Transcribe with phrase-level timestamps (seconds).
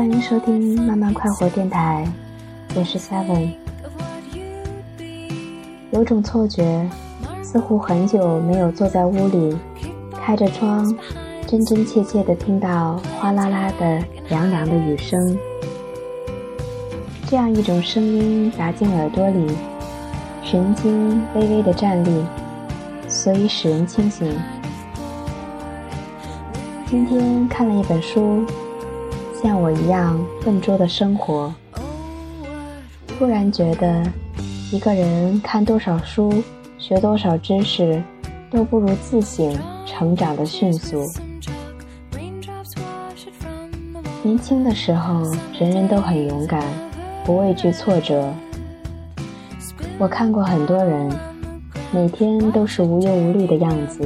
[0.00, 2.10] 欢迎收听慢慢快活电台，
[2.74, 3.50] 我是 Seven。
[5.90, 6.88] 有种错觉，
[7.42, 9.54] 似乎很久没有坐在屋里，
[10.14, 10.90] 开着窗，
[11.46, 15.36] 真真切切的听到哗啦啦的凉凉的雨声。
[17.28, 19.54] 这样一种声音打进耳朵里，
[20.42, 22.24] 神经微微的站立，
[23.06, 24.34] 所以使人清醒。
[26.86, 28.46] 今天看了一本书。
[29.42, 31.50] 像我一样笨拙的生活，
[33.06, 34.04] 突然觉得，
[34.70, 36.30] 一个人看多少书，
[36.76, 38.02] 学多少知识，
[38.50, 41.10] 都不如自省成长的迅速。
[44.22, 45.22] 年轻的时候，
[45.58, 46.62] 人人都很勇敢，
[47.24, 48.30] 不畏惧挫折。
[49.98, 51.10] 我看过很多人，
[51.90, 54.00] 每天都是无忧无虑的样子，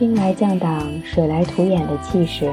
[0.00, 2.50] 兵来将挡，水来土掩的气势。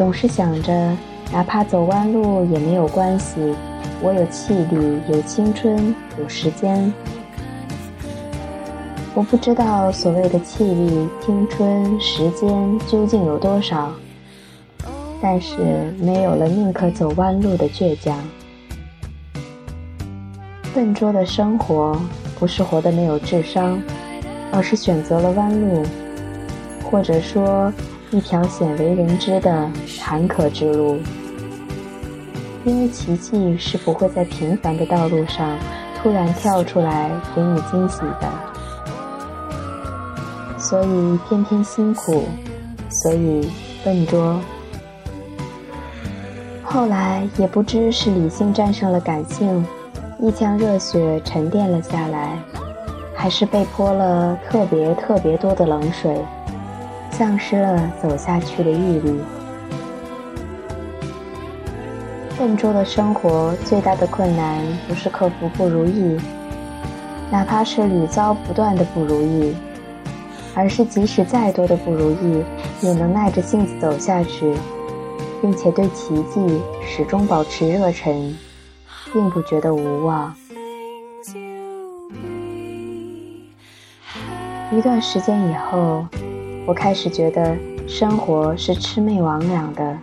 [0.00, 0.96] 总是想着，
[1.30, 3.54] 哪怕走弯路也没有关系，
[4.00, 6.90] 我有气力，有青春，有时间。
[9.12, 13.92] 我不知道所谓的气力、青春、时间究竟有多少，
[15.20, 18.18] 但是没有了宁可走弯路的倔强。
[20.74, 22.00] 笨拙的生活
[22.38, 23.78] 不是活得没有智商，
[24.50, 25.82] 而是选择了弯路，
[26.90, 27.70] 或者说。
[28.12, 30.98] 一条鲜为人知的坎坷之路，
[32.64, 35.56] 因为奇迹是不会在平凡的道路上
[36.02, 38.28] 突然跳出来给你惊喜的，
[40.58, 42.24] 所以偏偏辛苦，
[42.88, 43.48] 所以
[43.84, 44.40] 笨拙。
[46.64, 49.64] 后来也不知是理性战胜了感性，
[50.18, 52.36] 一腔热血沉淀了下来，
[53.14, 56.20] 还是被泼了特别特别多的冷水。
[57.20, 59.20] 丧失了走下去的毅力。
[62.38, 66.18] 笨拙的生活最大的困难不是克服不如意，
[67.30, 69.54] 哪怕是屡遭不断的不如意，
[70.54, 72.42] 而是即使再多的不如意，
[72.80, 74.56] 也能耐着性子走下去，
[75.42, 78.34] 并且对奇迹始终保持热忱，
[79.12, 80.34] 并不觉得无望。
[84.72, 86.06] 一段时间以后。
[86.66, 87.56] 我开始觉得
[87.88, 89.98] 生活是魑魅魍魉的，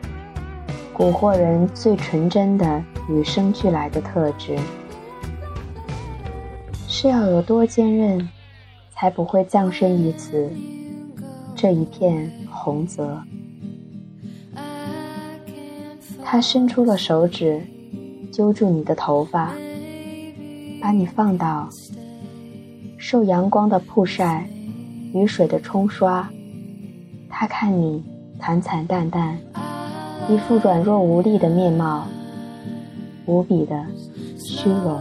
[0.94, 4.58] 蛊惑人最纯真的与生俱来的特质，
[6.88, 8.28] 是要有多坚韧，
[8.92, 10.52] 才不会葬身于此
[11.56, 13.22] 这一片红泽。
[16.22, 17.62] 他伸出了手指，
[18.30, 19.54] 揪住你的头发，
[20.82, 21.70] 把你放倒，
[22.98, 24.50] 受阳光的曝晒，
[25.14, 26.30] 雨水的冲刷。
[27.40, 28.04] 他看你
[28.40, 29.38] 惨惨淡淡，
[30.28, 32.08] 一副软弱无力的面貌，
[33.28, 33.86] 无比的
[34.44, 35.00] 虚荣。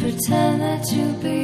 [0.00, 0.82] Pretend that
[1.22, 1.37] be